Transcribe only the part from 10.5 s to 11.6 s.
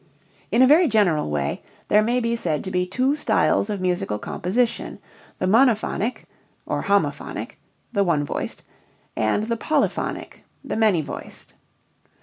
the many voiced.